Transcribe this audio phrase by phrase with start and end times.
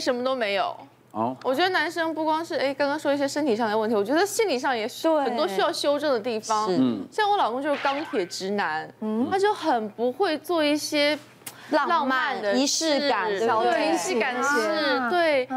[0.00, 0.74] 什么都没有。
[1.12, 6.68] 哦，我觉得男生不光是哎，刚刚说一些身体上的问题，我觉得心理上也是很多需要修正的地方。
[6.70, 11.18] 嗯，像我老公就是钢铁直男，嗯，他就很不会做一些
[11.70, 15.48] 浪漫的仪式感，对，仪式感的事，对，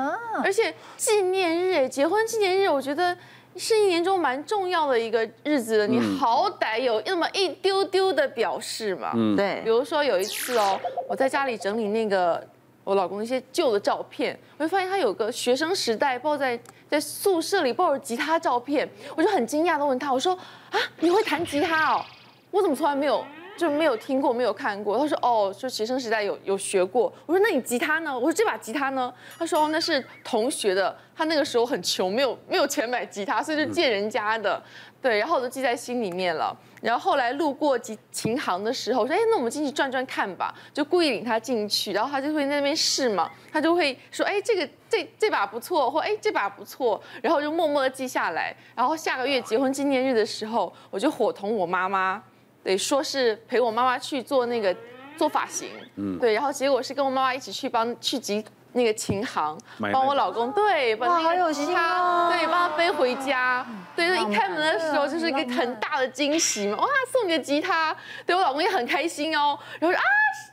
[0.43, 3.15] 而且纪念日，结婚纪念日，我觉得
[3.55, 9.11] 是一年中蛮重要的一个日子，你好歹有那么一丢丢的表示嘛。
[9.13, 12.43] 嗯，对，比如说有一次哦，我在家里整理那个。
[12.83, 20.33] 我老公一些旧的照片，我就发现他有个学生时代抱在在宿舍里抱着吉他照片，我就很惊讶的问他，我说
[20.69, 22.05] 啊，你会弹吉他哦？
[22.51, 23.25] 我怎么从来没有
[23.57, 24.97] 就没有听过没有看过？
[24.97, 27.13] 他说哦，就学生时代有有学过。
[27.25, 28.13] 我说那你吉他呢？
[28.13, 29.13] 我说这把吉他呢？
[29.37, 34.61] 他说，那是同学的，他那个时候很穷，没有没有钱买吉他，所以就借人家的。
[35.01, 36.57] 对，然后我就记在心里面了。
[36.81, 48.55] 然后后来路过吉琴行的时候，我说：“哎，那我们进去转转看吧。”就故意领他进去，然后他就会在那边试嘛，他就会说：“哎，这个这这把不错，或哎这把不错。”然后就默默的记下来。
[48.75, 52.23] 然后下个月结婚纪念日的时候，我就伙同我妈妈，
[52.63, 54.75] 对，说是陪我妈妈去做那个
[55.17, 58.43] 做发型，嗯，对，然后结果是跟我妈妈一起去帮去集。
[58.75, 59.55] 那个琴行
[59.91, 63.63] 帮我老公，对，把那个吉他，对，帮他背回家，
[63.95, 70.03] 对，就一开门的时候就是一个很大的惊喜嘛，哇，送你个吉他，对我老公也很开心哦，然后说啊，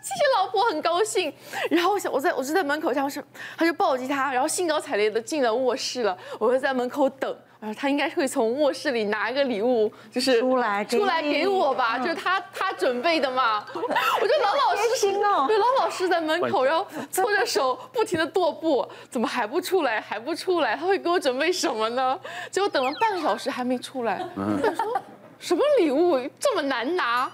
[0.03, 1.33] 谢谢老婆，很高兴，
[1.71, 3.23] 然后我想我在我就在门口，他说
[3.57, 7.35] 他就抱着吉他，然后兴高采烈的进了卧室了，我就在门口等。
[7.77, 13.65] 他应该会从卧室里拿一个礼物，就是出来出来给我吧，就是他他准备的嘛。
[13.75, 13.81] 我
[14.27, 20.01] 就老老实实哦，对，老老实实在门口，然后搓着手不停的踱步，怎么还不出来？
[20.01, 20.75] 还不出来？
[20.75, 22.19] 他会给我准备什么呢？
[22.51, 24.27] 结果等了半个小时还没出来。
[24.35, 25.03] 我说
[25.39, 27.31] 什么礼物这么难拿？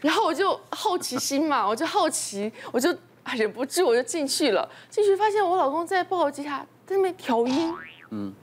[0.00, 2.92] 然后我就好奇心嘛，我就好奇，我就
[3.36, 4.68] 忍不住我就进去了。
[4.90, 7.74] 进去发现我老公在抱着吉他在那边调音。
[8.10, 8.34] 嗯。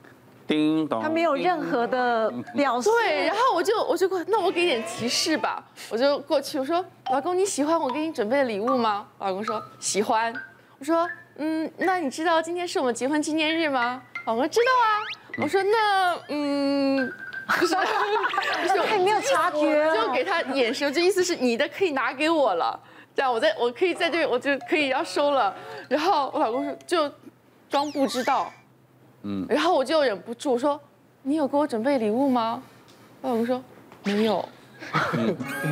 [0.48, 2.90] 叮咚，他没有任何的表示。
[2.90, 5.64] 对，然后我就我就过，那我给点提示吧。
[5.90, 10.34] 我就过去，我说：“老公，你喜欢我给你准备的礼物吗？”老公说：“喜欢。”
[10.80, 14.88] 我说：“嗯，那你知道今天是我们结婚纪念日吗？”老公知道啊。
[15.42, 17.12] 我说：“那嗯，
[17.60, 22.80] 不是，还没有察觉，就给他眼神，就意思是你的可以拿给我了，
[23.16, 25.56] 这样我在我可以在这，我就可以要收了。”
[25.90, 27.12] 然后我老公说：“就
[27.70, 28.52] 装不知道。”
[29.24, 30.80] 嗯，然后我就忍不住说
[31.24, 32.62] ：“你有给我准备礼物吗？”
[33.22, 33.64] 我老公说
[34.04, 34.48] ：“没有。”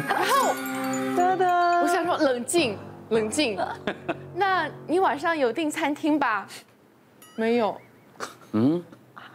[0.07, 0.53] 然后，
[1.83, 2.77] 我想说冷静，
[3.09, 3.59] 冷静。
[4.33, 6.47] 那你晚上有订餐厅吧？
[7.35, 7.75] 没有。
[8.53, 8.83] 嗯。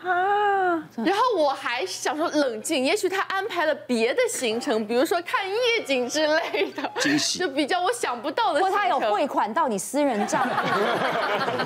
[0.08, 8.60] 啊， 然后我还想说冷静，也许他安排了别的行程，比如说看夜景之类的，惊喜，就比较我想不到的。
[8.60, 10.48] 或他有汇款到你私人账户，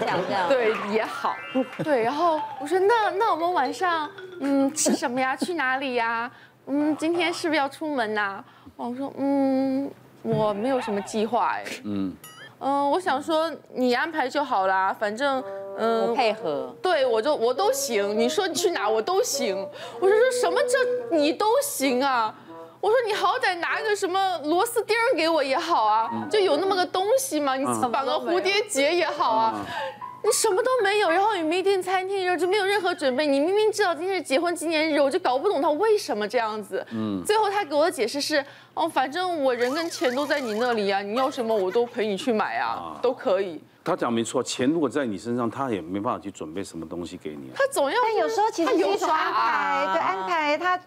[0.00, 1.37] 这样这样，对也好，
[1.84, 2.03] 对。
[2.03, 5.37] 然后我说那那我们晚上嗯吃什么呀？
[5.37, 6.31] 去哪里呀？
[6.67, 8.43] 嗯，今天是不是要出门呐？
[8.77, 9.91] 我说嗯，
[10.23, 12.15] 我没有什么计划哎，嗯。
[12.60, 15.43] 嗯，我想说你安排就好啦，反正
[15.78, 19.56] 嗯，我配合，对我就我都行，你说你去哪我都行。
[19.98, 22.34] 我说说什么叫你都行啊？
[22.81, 29.54] 我说你好歹拿个什么螺丝钉给我也好啊，就有那么个东西嘛，你绑个蝴蝶结也好啊。
[30.22, 33.26] 你什么都没有，然后你没订餐厅，然后就没有任何准备。
[33.26, 36.86] 你明明知道今天是结婚纪念日，我就搞不懂他为什么这样子。
[36.92, 38.44] 嗯，最后他给我的解释是，
[38.75, 43.62] 哦，反正我人跟钱都在你那里啊，你要什么我都陪你去买啊，都可以。
[43.82, 47.50] 他讲没错，钱如果在你身上，他也没办法去准备什么东西给你。
[47.54, 50.00] 他总要，但有时候其实有种安排，对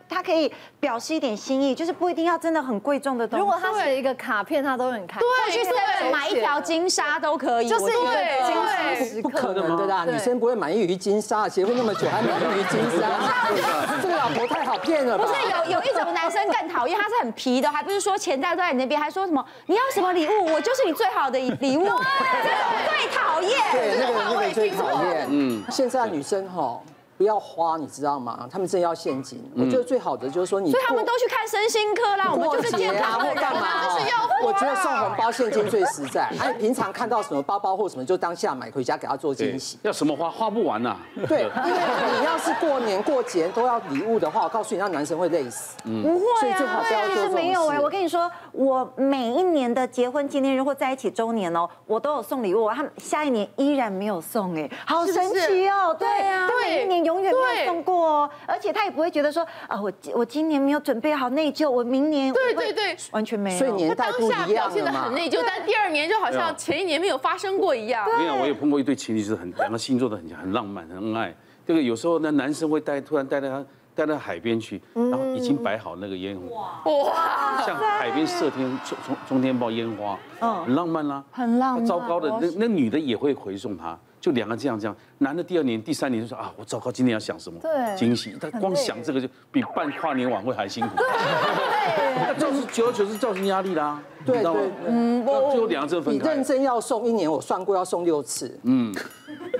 [0.09, 3.41] 他，可以表示一点心意，就是不一定要真的很贵重的东西。
[3.41, 5.29] 如果他写一个卡片，他都很开心。
[5.47, 7.67] 对，就是买一条金沙都可以。
[7.67, 8.11] 就是一个
[8.45, 10.05] 金沙，不可能对啦？
[10.05, 13.39] 女生不会满意于金沙，结婚那么久还满意于金沙，
[14.01, 15.17] 这个老婆太好骗了。
[15.17, 21.83] 不是有有一种男生更讨厌，他是很皮的，还不是说钱在在你那边，还说什么你要什么礼物，我就是你最好的礼物。
[21.83, 25.27] 最讨厌，对那个那个最讨厌。
[25.29, 26.79] 嗯，现在女生哈。
[27.23, 28.45] 不要花，你知道吗？
[28.51, 29.41] 他们真要现金。
[29.55, 32.29] 我觉得最好的就是说你，所以他们都去看身心科啦。
[32.29, 34.29] 我们就是健康或干嘛，就是要。
[34.43, 36.25] 我觉得送红包现金最实在。
[36.37, 39.79] 还有平常看到什么包包或什么，就当下买回家给他做惊喜。
[39.83, 40.97] 要什么花花不完呐？
[41.29, 41.79] 对，因为
[42.19, 45.77] 你要是过年过节都要礼物的话，我告诉你，那男生会累死。
[45.85, 46.39] 嗯，不会啊。
[46.41, 47.35] 所以最好不要做这种。
[47.35, 52.69] 没有哎，我跟你说，我每一年的结婚纪念日或在一起周年哦，我都有送礼物。
[52.69, 55.95] 他们下一年依然没有送哎，好神奇哦。
[55.97, 57.12] 对啊，对，每一年有。
[57.13, 63.59] 永远没有送过哦，而且他也不会觉得说啊，我我今年没有准备好内疚，我明年对对对，完全没有。
[63.59, 68.03] 所以年代不一样表现得很内疚，但第二年就好像前一年没有发生过一样。
[68.05, 71.33] 我跟你讲，我也碰过一对情侣，是很两个星座都很很浪漫、很恩爱。
[71.65, 73.65] 这个有时候那男生会带突然带到他
[73.95, 76.55] 带到海边去，然后已经摆好那个烟火，
[76.91, 81.85] 哇，像海边射天冲冲冲天炮烟花，嗯，很浪漫啦，很浪漫。
[81.85, 83.97] 糟糕的，那那女的也会回送他。
[84.23, 87.59] 就两个这样这样，男的第二年、第三年就说啊，我糟糕，今天要想什么？
[87.59, 88.33] 对，惊喜。
[88.39, 90.95] 他光想这个就比办跨年晚会还辛苦。
[90.95, 94.01] 对，那造成久而久之造成压力啦。
[94.25, 96.23] 对对，嗯，我最后两个真分开。
[96.23, 98.57] 你认真要送一年，我算过要送六次。
[98.63, 98.95] 嗯，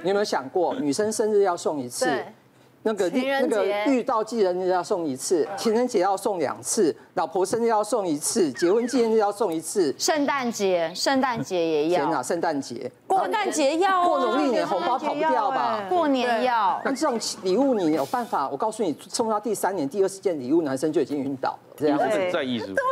[0.01, 2.09] 你有没有想过，女生生日要送一次？
[2.85, 12.01] 那个那个遇到纪念日要送一次，情人节要送两次，老婆生日要送一次，结婚纪念日要送一次，圣诞节圣诞节也要。
[12.01, 15.81] 天哪，圣诞节过圣诞节要过农历年红包跑不掉吧？
[15.89, 16.81] 过年要。
[16.83, 18.49] 那这种礼物你有办法？
[18.49, 21.72] 我告诉你，送到第三年、第二十件礼物，男生就已经晕倒了。
[21.75, 22.75] 这样很在意是不是？
[22.75, 22.83] 对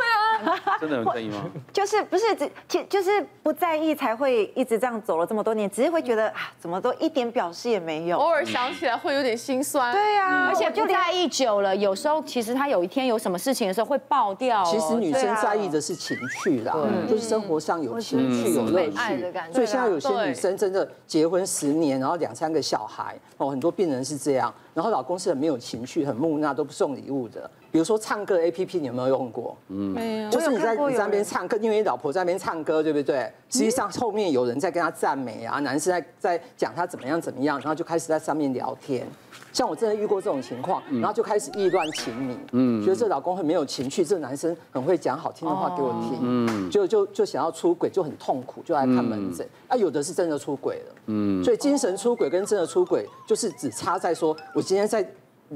[0.50, 1.44] 啊，真的很在意吗？
[1.72, 9.92] 就是不是只，其就是不在意才会一直这样走了这么多年，只是会觉得啊，怎么都一点表示也没有，偶尔想起来会有点心酸。
[9.92, 14.64] 对啊，而且不在意久了，有时候其实他有一天有什么事情的时候会爆掉。
[14.64, 16.74] 其实女生在意的是情趣啦，
[17.08, 19.52] 就是生活上有情趣、有乐趣。
[19.52, 27.50] 所以现在有些女生真的结婚十年，然后两三个小孩，哦，很多病人是这样，然后老公是很没有情趣、很木讷，都不送礼物的。
[27.70, 29.56] 比如说唱歌 APP，你有没有用过？
[29.68, 30.30] 嗯，没有。
[30.30, 33.30] 就是你在你在那边唱歌，因为你老婆在那边唱歌，对不对？
[33.48, 39.06] 实际上后面有人在跟他赞美啊，男生在在讲他怎么样怎么样，然后就开始在上面聊天。
[39.52, 49.46] 像我真的遇过这种情况，然后就开始意乱情迷，嗯，觉得这老公很没有情趣，这个男生很会讲好听的话给我听，嗯，就就就想要出轨，就很痛苦，就来看门诊。
[49.68, 55.06] 啊，有的是真的出轨了，嗯，所以精神出轨跟真的出轨，就是只差在说我今天在。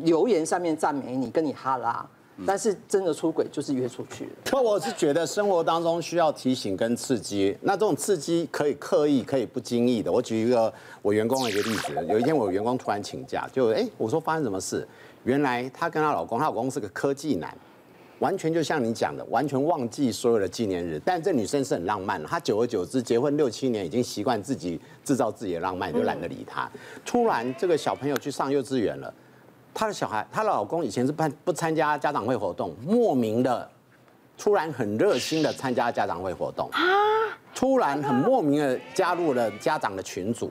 [0.05, 2.06] 留言上面赞美你，跟你哈拉，
[2.44, 4.29] 但是真的出轨就是约出去。
[4.53, 10.12] 那我是觉得生活当中需要提醒跟刺激，那这种刺激可以刻意，可以不经意的。
[10.12, 10.70] 我举一个
[11.00, 14.87] 我员工的一个例子，有一天我员工突然请假，就哎，我说发生什么事？
[15.25, 17.56] 原来她跟她老公，她老公是个科技男，
[18.19, 21.01] 完全就像你讲的，完全忘记所有的纪念日。
[21.05, 26.71] 但这女生是很浪漫，她久而久之结婚六七年，已经习惯自己制造自己的浪漫，就懒得理她。
[27.05, 29.13] 突然这个小朋友去上幼稚园了。
[29.75, 33.69] 她的小孩，她的老公以前是不不参加家长会活动，莫名的，
[34.39, 36.71] 突然很热心的参加家长会活动，
[37.55, 40.51] 突然很莫名的加入了家长的群组，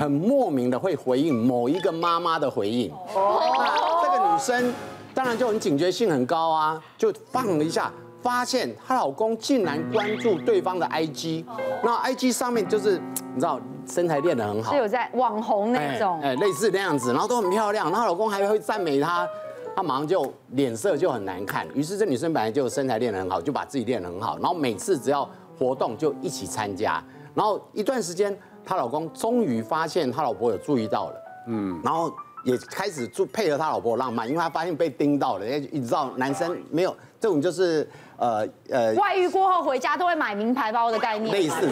[0.00, 4.74] 很莫名的会回应某一个妈妈的回应，那这个女生
[5.14, 7.92] 当然就很警觉性很高啊，就放了一下。
[8.20, 11.44] 发现她老公竟然关注对方的 IG，
[11.82, 12.98] 那 IG 上面就是
[13.34, 19.28] 你知道身材练得很好，是有在网红那种，哎，类似那样子，然后都很漂亮，然后老公还会赞美她，
[19.76, 21.68] 她马上就脸色就很难看。
[21.74, 25.28] 于是这女生本来就身材练得很好，就把自己练得很好，然后每次只要
[25.58, 28.34] 活动就一起参加，然后一段时间
[28.64, 32.10] 她老公终于发现她老婆有注意到了，嗯，然后
[32.44, 37.88] 也开始做配合他老婆浪漫，因为他发现被盯到了，因为你知道男生没有这种就是。
[38.16, 41.68] 呃呃，外遇过后回家都会买名牌包的概念，类似。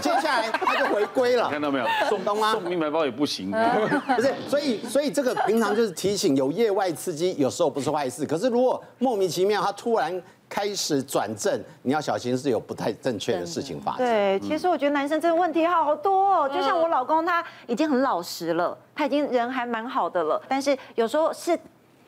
[0.00, 1.86] 接下来他就回归了，看到没有？
[2.08, 3.50] 送东啊，送名牌包也不行，
[4.16, 4.32] 不是？
[4.48, 8.24] 所以所以这个平常就是提醒，有业外刺激，有时候不是坏事。
[8.24, 14.06] 可是如果莫名其妙他突然开始转正，你要小心是有不太正确的事情发生。
[14.06, 21.58] 对，其实我觉得男生这个问题好多哦，就像我老公他已经很老实了，他已经人还蛮好的了，但是有时候是。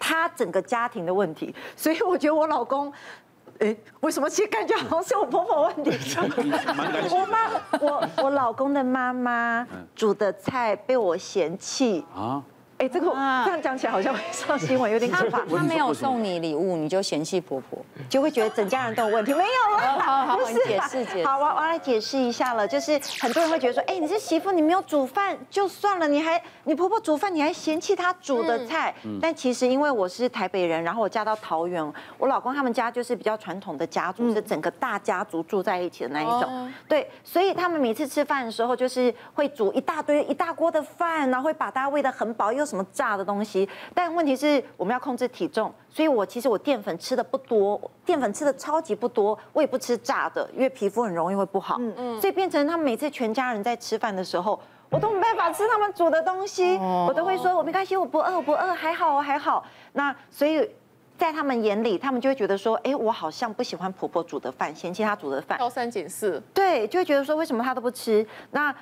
[0.00, 2.92] 他整个家庭的问题，所以我觉得我老公，
[3.58, 5.90] 哎，为什么其实感觉好像是我婆婆问题？
[7.10, 12.40] 我妈，我我老公的妈妈煮的菜被我嫌弃啊。
[12.78, 15.40] 哎，这个这样讲起来好像会上新闻，有点可怕。
[15.44, 19.34] 他没有送你礼物，你就嫌弃婆婆，就会觉得整家人都有问题。
[19.34, 21.26] 没有了，好好，你解释解释。
[21.26, 28.94] 好，我我来解释一下了，就是很多人会觉得说，哎，你是媳妇，你没有煮饭就算了，你还你婆婆煮饭，你还嫌弃她煮的菜。
[29.20, 36.72] 但其实因为我是台北人，然后我嫁到桃园，我老公他们家就是比较传统的家族，是整个大家族住在一起的那一种。
[36.88, 51.76] 对，所以他们每次吃饭的时候，就是会煮一大堆一大锅的饭，然后会把大家喂得很饱，又什么炸的东西，但问题是我们要控制体重，所以我其实我淀粉吃的不多，淀粉吃的超级不多，我也不吃炸的，因为皮肤很容易会不好。
[51.78, 59.64] 嗯嗯，所以变成他们每次全家人在吃饭的时候，我都没办法吃他们煮的东西，我都会说我没关系，我不饿，我不饿，还好还好。
[59.94, 60.70] 那所以
[61.16, 68.74] 在他们眼里，他们就会觉得说，哎，我好像不喜欢婆婆煮的饭，嫌弃她煮的饭，挑三拣四，对，就会觉得说为什么她都不吃那。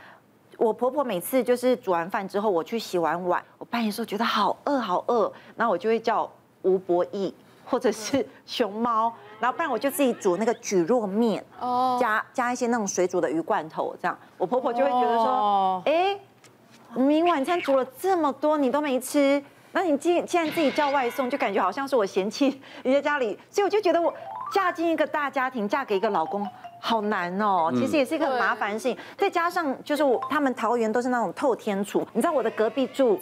[0.59, 6.27] 我婆婆每次就是煮完饭之后，我去洗完碗，我半夜时候觉得好饿好饿，然后我就会叫
[6.67, 7.33] 吴博义
[7.65, 16.19] 或者是熊猫，然后不然我就自己煮那个蒟蒻面，哦，加加一些那种水煮的鱼罐头，这样我婆婆就会觉得说，哎，
[16.95, 19.43] 明明晚餐煮了这么多，你都没吃，
[19.73, 24.13] 那你既既然自己叫外送，就感觉好像是我嫌弃人家家里，所以我就觉得我
[24.53, 26.47] 嫁进一个大家庭，嫁给一个老公。
[26.79, 33.19] 好难哦，其实也是一个很麻烦的事情，再加上就是我他们桃园都是那种透天厝，你知道我的隔壁住，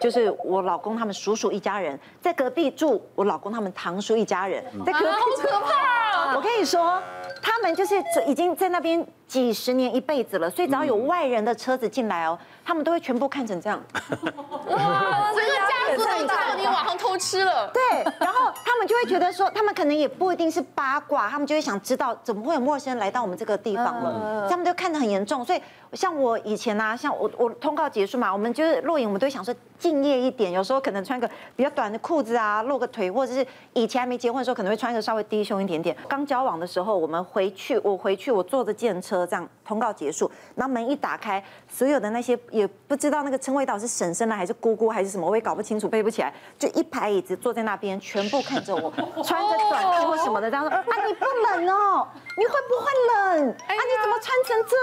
[0.00, 5.06] 就是我老公他们叔叔一家人，在隔壁住我老公他们堂叔一家人，在隔壁
[5.42, 6.36] 住，好可怕！
[6.36, 7.00] 我跟你说，
[7.42, 13.80] 他们就是已经在那边几十年一辈子了，所以只要有外人的车子进来哦，他们都会全部看成这样。
[14.70, 15.53] 哇，这个
[15.96, 17.68] 家族知道你晚上偷吃了。
[17.68, 17.82] 对，
[18.18, 25.62] 然后他们就会觉得说，他们可能也不一定是八卦，他们就会想知道怎么会有陌生人来到我们这个地方了，他们就看得很严重，所以。
[25.92, 35.96] 像我以前啊，像我我通告结束嘛，我们就是录影，我们都会想说敬业一点，有时候可能穿个比较短的裤子啊，露个腿，或者是以前还没结婚的时候，可能会穿一个稍微低胸一点点。
[36.08, 53.48] 刚交往的时候，我们回去，我回去，我坐着计程车这样，通告结束，然后门一打开，所有的那些也不知道那个称谓到是婶婶呢，还是姑姑，还是什么，我也搞不清楚，背不起来，就一排椅子坐在那边，全部看着我，穿着短裤或什么的，这样说啊，你不冷哦，你会不会冷？
[53.48, 54.76] 啊，你怎么穿成这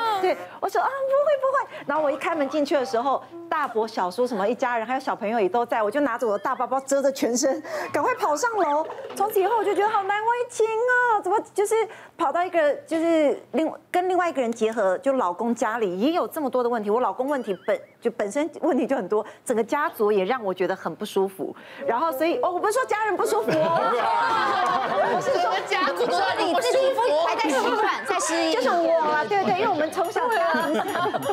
[0.00, 0.20] 样？
[0.20, 0.36] 对。
[0.60, 0.92] 我说啊，不
[1.26, 8.86] 会不会，然后我一开门进去的时候，大伯小叔什么一家人还有小朋友也都在，我就拿着我的大包包遮着全身，赶快跑上楼。
[9.14, 11.74] 从此以后我就觉得好难为情哦，怎么就是
[12.16, 21.54] 跑到一个就是另跟另外一个人结合，就老公家里也有这么多的问题，我老公问题本就本身问题就很多，整个家族也让我觉得很不舒服。
[21.86, 26.93] 然后所以哦，我不是说家人不舒服哦，不是说 家族说你自己
[27.26, 30.22] 还在习惯在适应，就是我啊，对对，因为我们从小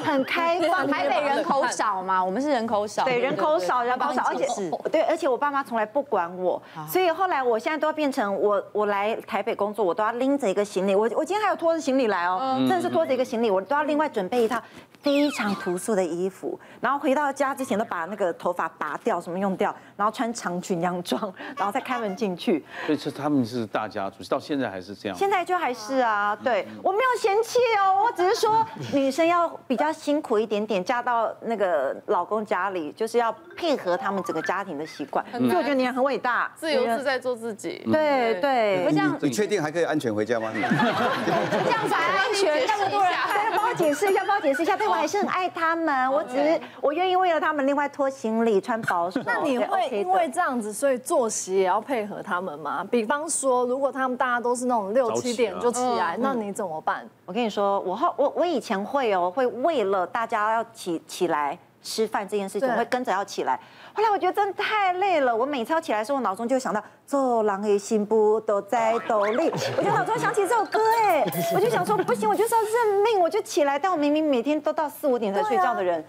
[0.03, 4.48] 很开放，台北人口少嘛，我们是人口少，对人口少，人口少，而且
[4.91, 14.62] 对，而且我爸妈从来不管我，所以后来我现在都要变成我，我来台北工作，我都要拎着一个行李，我我今天还有拖着行李来哦，真的是拖着一个行李，我都要另外准备一套。
[15.01, 21.20] 非常朴素的衣服，然后回到家之前都把那个头发拔掉，什么用掉，然后穿长裙洋装，
[21.58, 22.63] 然后再开门进去。
[22.86, 25.18] 所以是他们是大家族，到现在还是这样。
[25.18, 35.25] 现在就还是啊，对，我没有嫌弃哦，我只是说 女生要比较辛苦一点点，嫁到那个老公家里，就是要配合他们整个家庭的习惯。
[35.31, 37.81] 所以我觉得你很伟大，自由自在做自己。
[37.91, 40.51] 对对，这样你确定还可以安全回家吗？
[40.53, 43.12] 这样才安全，这么多人，
[43.55, 44.88] 帮我解释一下，帮我解释一下，对。
[44.91, 49.22] 我还是很爱他们，我只是我愿意为了他们另外拖行李、穿保守。
[49.25, 52.86] 那你会因为这样子，所以作息也要配合他们吗？
[52.91, 57.07] 比方说，如果他们大家都是那种六七点就起来，那你怎么办？
[57.25, 63.60] 我跟你说，我后我我以前会哦，会为了大家要起起来吃饭这件事情，会跟着要起来。
[63.93, 73.77] 后来我觉得真的太累了，我每次要起来的时候，我脑中就想到“做人的心不都在斗笠”，我就脑中想起这首歌，哎，我就想说不行，我就是要认命，我就起来。
[73.77, 76.03] 但我明明每天都到四五点才睡觉的人。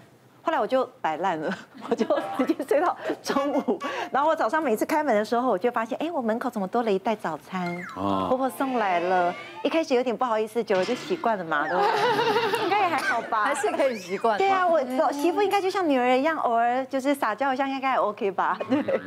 [0.45, 1.49] 后来我就摆烂了，
[1.89, 2.05] 我就
[2.37, 3.79] 直接睡到中午。
[4.11, 7.81] 然后我早上每次开门的时候，我就发现，哎，我门口怎么多了一袋早餐？
[7.93, 9.33] 婆婆送来了。
[9.63, 11.85] 一开始有点不好意思，久了就习惯了嘛，对吧？
[12.61, 14.37] 应该也还好吧，还是可以习惯。
[14.37, 14.81] 对啊，我
[15.13, 18.59] 媳妇应该就像女儿一样，偶尔就是撒娇一下，应该也 OK 吧？
[18.69, 19.01] 对。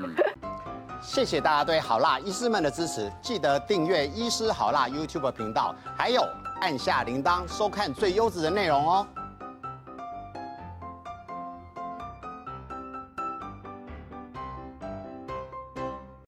[1.03, 6.27] 谢谢大家对好辣医师们的支持，记得订阅医师好辣 YouTube 频道，还有
[6.61, 9.07] 按下铃铛收看最优质的内容哦。